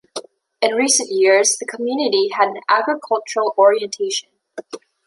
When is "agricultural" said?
2.67-3.53